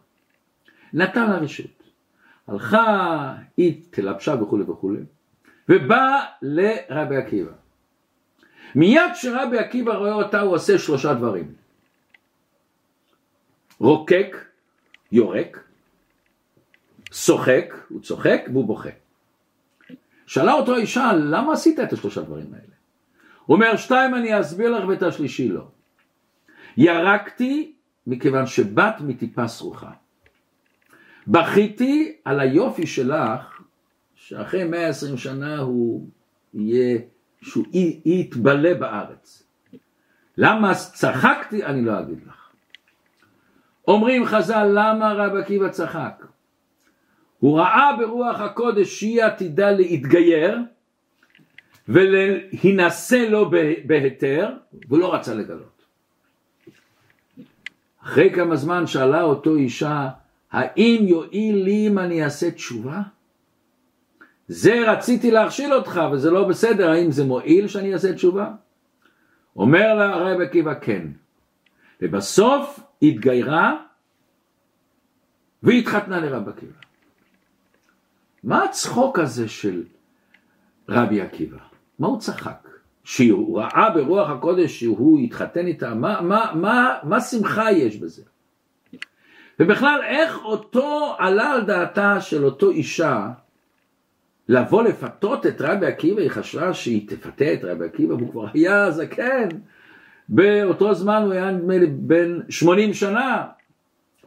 [0.93, 1.83] נתן לה רשות.
[2.49, 5.01] הלכה, היא תלבשה וכולי וכולי,
[5.69, 7.53] ובא לרבי עקיבא.
[8.75, 11.55] מיד כשרבי עקיבא רואה אותה הוא עושה שלושה דברים.
[13.81, 14.37] רוקק,
[15.13, 15.61] יורק,
[17.11, 18.91] צוחק, הוא צוחק והוא בוכה.
[20.27, 22.75] שאלה אותו האישה, למה עשית את השלושה דברים האלה?
[23.47, 25.69] הוא אומר, שתיים אני אסביר לך ואת השלישי לא.
[26.77, 27.73] ירקתי
[28.07, 29.91] מכיוון שבאת מטיפה סרוחה.
[31.27, 33.63] בכיתי על היופי שלך,
[34.15, 36.09] שאחרי 120 שנה הוא
[36.55, 36.99] יהיה,
[37.43, 37.65] שהוא
[38.05, 39.43] יתבלה בארץ.
[40.37, 41.65] למה צחקתי?
[41.65, 42.51] אני לא אגיד לך.
[43.89, 46.25] אומרים חז"ל, למה רב עקיבא צחק?
[47.39, 50.59] הוא ראה ברוח הקודש שהיא עתידה להתגייר
[51.89, 53.51] ולהינשא לו
[53.87, 54.55] בהיתר,
[54.89, 55.85] והוא לא רצה לגלות.
[58.03, 60.09] אחרי כמה זמן שאלה אותו אישה,
[60.53, 63.03] האם יועיל לי אם אני אעשה תשובה?
[64.49, 68.51] זה רציתי להכשיל אותך וזה לא בסדר, האם זה מועיל שאני אעשה תשובה?
[69.57, 71.07] אומר לה הרב עקיבא כן.
[72.03, 73.77] ובסוף התגיירה
[75.63, 76.73] והתחתנה לרב עקיבא.
[78.45, 79.85] מה הצחוק הזה של
[80.89, 81.59] רבי עקיבא?
[81.99, 82.69] מה הוא צחק?
[83.05, 88.23] שהוא ראה ברוח הקודש שהוא יתחתן איתה, מה, מה, מה, מה שמחה יש בזה?
[89.61, 93.29] ובכלל איך אותו עלה על דעתה של אותו אישה
[94.49, 98.91] לבוא לפתות את רבי עקיבא, היא חשבה שהיא תפתה את רבי עקיבא, והוא כבר היה
[98.91, 99.49] זקן,
[100.29, 103.47] באותו זמן הוא היה נדמה לי בן 80 שנה,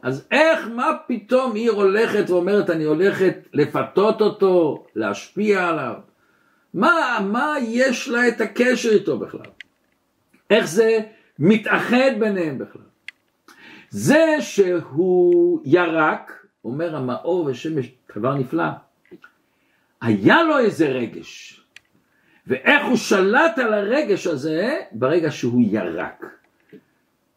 [0.02, 5.94] אז איך, מה פתאום היא הולכת ואומרת אני הולכת לפתות אותו, להשפיע עליו?
[6.74, 9.50] מה, מה יש לה את הקשר איתו בכלל?
[10.50, 10.98] איך זה
[11.38, 12.82] מתאחד ביניהם בכלל?
[13.90, 18.64] זה שהוא ירק, אומר המאור ושמש, דבר נפלא,
[20.02, 21.60] היה לו איזה רגש,
[22.46, 26.24] ואיך הוא שלט על הרגש הזה ברגע שהוא ירק.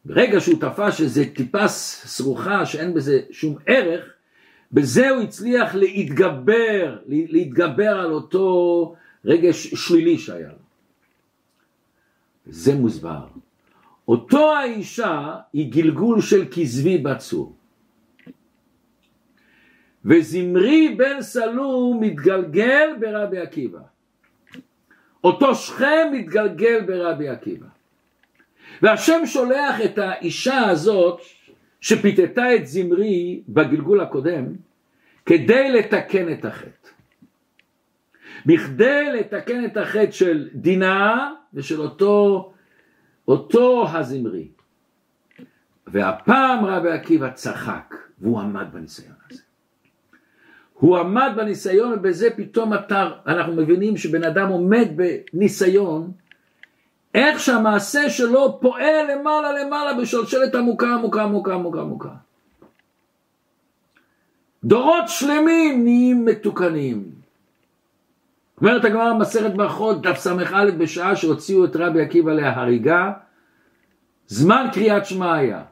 [0.05, 4.05] ברגע שהוא תפס שזה טיפה סרוחה שאין בזה שום ערך,
[4.71, 10.65] בזה הוא הצליח להתגבר, להתגבר על אותו רגש שלילי שהיה לו.
[12.45, 13.27] זה מוסבר.
[14.07, 17.54] אותו האישה היא גלגול של כזבי בצור.
[20.05, 23.79] וזמרי בן סלום מתגלגל ברבי עקיבא.
[25.23, 27.67] אותו שכם מתגלגל ברבי עקיבא.
[28.81, 31.21] והשם שולח את האישה הזאת
[31.81, 34.45] שפיתתה את זמרי בגלגול הקודם
[35.25, 36.89] כדי לתקן את החטא.
[38.45, 42.53] בכדי לתקן את החטא של דינה ושל אותו,
[43.27, 44.47] אותו הזמרי.
[45.87, 49.44] והפעם רבי עקיבא צחק והוא עמד בניסיון הזה.
[50.79, 56.11] הוא עמד בניסיון ובזה פתאום אתה, אנחנו מבינים שבן אדם עומד בניסיון
[57.13, 62.09] איך שהמעשה שלו פועל למעלה למעלה בשלשלת עמוקה עמוקה עמוקה עמוקה עמוקה.
[64.63, 67.11] דורות שלמים נהיים מתוקנים.
[68.61, 73.11] אומרת הגמרא במסכת ברכות דף ס"א בשעה שהוציאו את רבי עקיבא להריגה
[74.27, 75.63] זמן קריאת שמע היה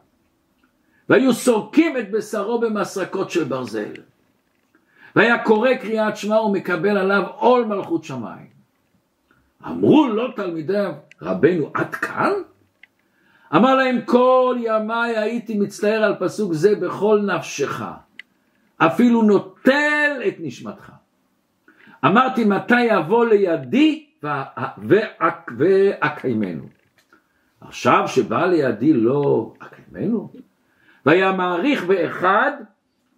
[1.10, 3.94] והיו סורקים את בשרו במסרקות של ברזל
[5.16, 8.54] והיה קורא קריאת שמע ומקבל עליו עול מלכות שמיים.
[9.66, 12.32] אמרו לו תלמידיו רבנו עד כאן?
[13.56, 17.82] אמר להם כל ימיי הייתי מצטער על פסוק זה בכל נפשך
[18.78, 20.92] אפילו נוטל את נשמתך.
[22.06, 24.06] אמרתי מתי יבוא לידי
[25.58, 26.64] ואקיימנו
[27.62, 30.32] עכשיו שבא לידי לא אקיימנו
[31.06, 32.52] והיה מעריך באחד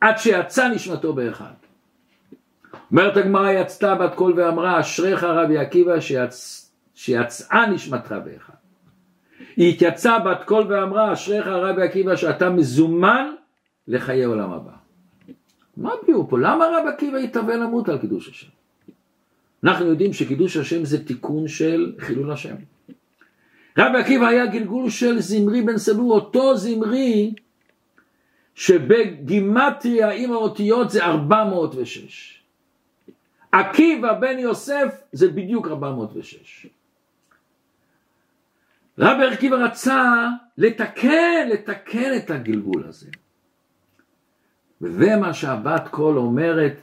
[0.01, 1.53] עד שיצא נשמתו באחד
[2.95, 6.71] אומרת הגמרא יצתה בת קול ואמרה אשריך רבי עקיבא שיצ...
[6.93, 8.53] שיצאה נשמתך באחד.
[9.57, 13.31] היא התייצאה בת קול ואמרה אשריך רבי עקיבא שאתה מזומן
[13.87, 14.71] לחיי עולם הבא.
[15.77, 16.39] מה הביאו פה?
[16.39, 18.47] למה רבי עקיבא התאבל למות על קידוש השם?
[19.63, 22.55] אנחנו יודעים שקידוש השם זה תיקון של חילול השם.
[23.77, 27.33] רבי עקיבא היה גלגול של זמרי בן סלו, אותו זמרי
[28.55, 32.34] שבגימטריה עם האותיות זה 406.
[33.59, 36.67] עקיבא בן יוסף זה בדיוק 406.
[38.99, 43.07] רבי עקיבא רצה לתקן, לתקן את הגלגול הזה.
[44.81, 46.73] וזה מה שהבת קול אומרת,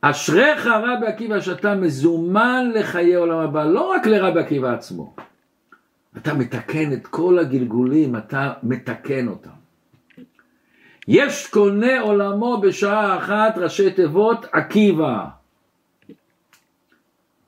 [0.00, 5.14] אשריך רבי עקיבא שאתה מזומן לחיי עולם הבא, לא רק לרבי עקיבא עצמו.
[6.16, 9.65] אתה מתקן את כל הגלגולים, אתה מתקן אותם.
[11.08, 15.24] יש קונה עולמו בשעה אחת ראשי תיבות עקיבא.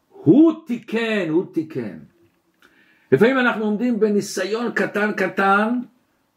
[0.09, 1.99] הוא תיקן, הוא תיקן.
[3.13, 5.79] לפעמים אנחנו עומדים בניסיון קטן קטן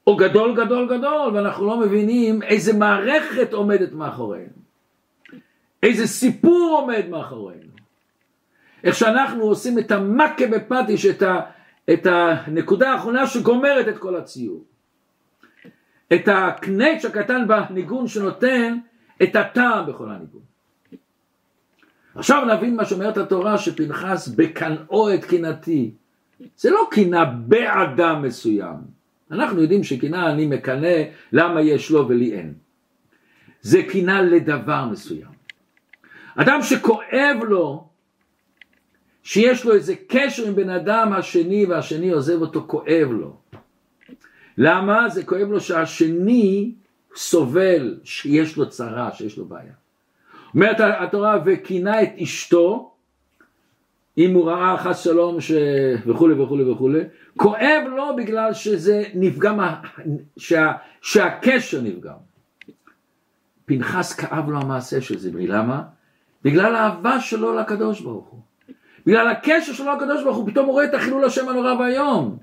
[0.08, 4.62] או גדול גדול גדול ואנחנו לא מבינים איזה מערכת עומדת מאחורינו.
[5.84, 7.72] איזה סיפור עומד מאחורינו.
[8.84, 11.40] איך שאנחנו עושים את המכה בפטיש, את, ה,
[11.94, 14.64] את הנקודה האחרונה שגומרת את כל הציור.
[16.14, 18.78] את הקנץ' הקטן בניגון שנותן
[19.24, 20.42] את הטעם בכל הניגון.
[22.16, 25.92] עכשיו נבין מה שאומרת התורה שפנחס בקנאו את קנאתי.
[26.58, 28.76] זה לא קנאה באדם מסוים.
[29.32, 32.54] אנחנו יודעים שקנאה אני מקנא למה יש לו ולי אין.
[33.62, 35.32] זה קנאה לדבר מסוים.
[36.36, 37.88] אדם שכואב לו
[39.24, 43.38] שיש לו איזה קשר עם בן אדם השני והשני עוזב אותו כואב לו.
[44.58, 45.10] למה?
[45.10, 46.72] זה כואב לו שהשני
[47.16, 49.74] סובל, שיש לו צרה, שיש לו בעיה.
[50.54, 52.92] אומרת התורה, וכינה את אשתו,
[54.18, 55.52] אם הוא ראה חס שלום ש...
[56.06, 57.00] וכולי וכולי וכולי,
[57.38, 59.60] כואב לו בגלל שזה נפגם,
[60.38, 60.72] שה...
[61.02, 62.16] שהקשר נפגם.
[63.66, 65.84] פנחס כאב לו המעשה של זמרי, למה?
[66.44, 68.40] בגלל האהבה שלו לקדוש ברוך הוא.
[69.06, 72.38] בגלל הקשר שלו לקדוש ברוך הוא, פתאום הוא רואה את החילול השם הנורא והיום.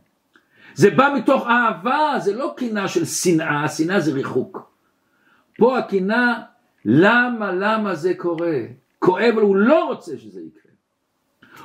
[0.78, 4.70] זה בא מתוך אהבה, זה לא קינה של שנאה, שנאה זה ריחוק.
[5.56, 6.42] פה הקינה,
[6.84, 8.58] למה, למה זה קורה?
[8.98, 10.72] כואב, אבל הוא לא רוצה שזה יקרה.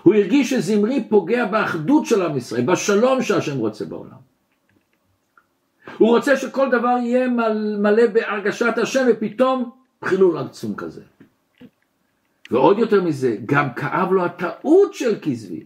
[0.03, 4.23] הוא הרגיש שזמרי פוגע באחדות של עם ישראל, בשלום שהשם רוצה בעולם.
[5.97, 7.27] הוא רוצה שכל דבר יהיה
[7.77, 9.71] מלא בהרגשת השם ופתאום
[10.03, 11.01] חילול עצום כזה.
[12.51, 15.63] ועוד יותר מזה, גם כאב לו הטעות של כזבי.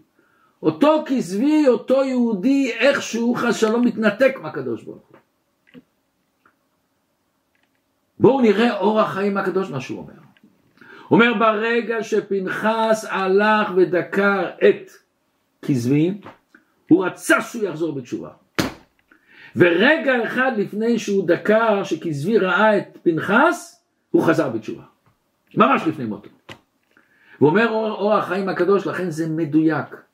[0.64, 5.18] אותו כזבי, אותו יהודי, איכשהו חס שלום מתנתק מהקדוש ברוך הוא.
[8.20, 10.14] בואו נראה אורח חיים מהקדוש מה שהוא אומר.
[11.08, 14.92] הוא אומר ברגע שפנחס הלך ודקר את
[15.66, 16.22] כזבי,
[16.90, 18.30] הוא רצה שהוא יחזור בתשובה.
[19.56, 24.84] ורגע אחד לפני שהוא דקר, שכזבי ראה את פנחס, הוא חזר בתשובה.
[25.56, 26.30] ממש לפני מותו.
[27.38, 30.07] הוא אומר אור, אור החיים הקדוש, לכן זה מדויק.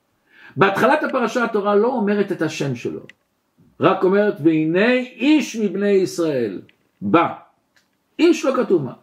[0.57, 3.01] בהתחלת הפרשה התורה לא אומרת את השם שלו,
[3.79, 6.61] רק אומרת והנה איש מבני ישראל
[7.01, 7.33] בא.
[8.19, 8.93] איש לא כתוב מה.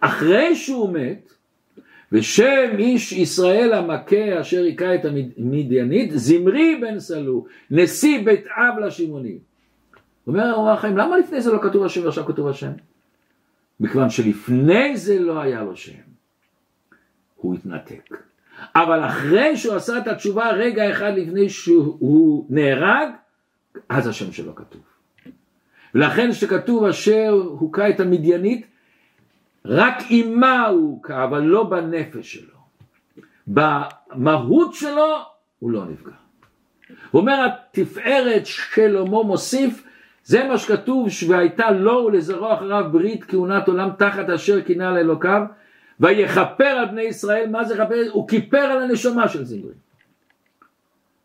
[0.00, 1.32] אחרי שהוא מת,
[2.12, 9.38] ושם איש ישראל המכה אשר היכה את המדיינית, זמרי בן סלו, נשיא בית אב לשמעוני.
[10.26, 12.70] אומר אור החיים, למה לפני זה לא כתוב השם ועכשיו כתוב השם?
[13.80, 15.92] מכיוון שלפני זה לא היה לו שם.
[17.36, 18.16] הוא התנתק.
[18.74, 23.08] אבל אחרי שהוא עשה את התשובה רגע אחד לפני שהוא נהרג,
[23.88, 24.82] אז השם שלו כתוב.
[25.94, 28.66] ולכן שכתוב אשר הוכה את המדיינית,
[29.64, 32.54] רק אימה הוא הוכה, אבל לא בנפש שלו.
[33.46, 35.16] במהות שלו
[35.58, 36.12] הוא לא נפגע.
[37.10, 39.84] הוא אומר התפארת שלמה מוסיף
[40.24, 45.42] זה מה שכתוב והייתה לו ולזרוע אחריו ברית כהונת עולם תחת אשר כינה לאלוקיו
[46.00, 48.10] ויכפר על בני ישראל, מה זה כפר?
[48.12, 49.74] הוא כיפר על הנשמה של זמרי.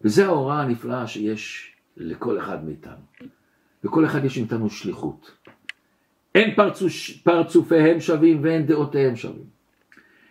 [0.02, 3.30] וזה ההוראה הנפלאה שיש לכל אחד מאיתנו.
[3.84, 5.32] לכל אחד יש מאיתנו שליחות.
[6.36, 9.46] אין פרצוש, פרצופיהם שווים ואין דעותיהם שווים.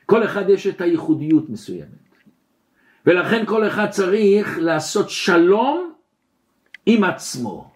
[0.06, 2.08] כל אחד יש את הייחודיות מסוימת.
[3.06, 5.92] ולכן כל אחד צריך לעשות שלום
[6.86, 7.70] עם עצמו.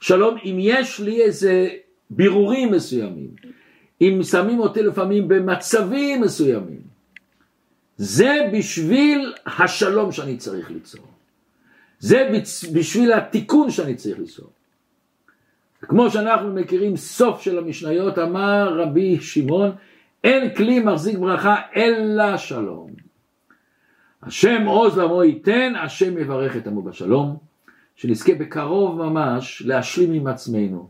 [0.00, 1.68] שלום אם יש לי איזה
[2.10, 3.30] בירורים מסוימים,
[4.00, 6.80] אם שמים אותי לפעמים במצבים מסוימים,
[7.96, 11.04] זה בשביל השלום שאני צריך ליצור.
[11.98, 12.30] זה
[12.72, 14.50] בשביל התיקון שאני צריך ליצור.
[15.80, 19.70] כמו שאנחנו מכירים סוף של המשניות אמר רבי שמעון
[20.24, 22.90] אין כלי מחזיק ברכה אלא שלום.
[24.22, 27.36] השם עוז לעמו ייתן, השם יברך את עמו בשלום,
[27.96, 30.88] שנזכה בקרוב ממש להשלים עם עצמנו.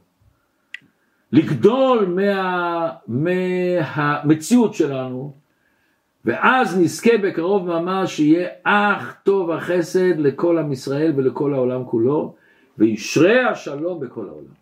[1.33, 5.35] לגדול מה, מהמציאות שלנו,
[6.25, 12.35] ואז נזכה בקרוב ממש שיהיה אך טוב החסד לכל עם ישראל ולכל העולם כולו,
[12.79, 14.60] וישרה השלום בכל העולם.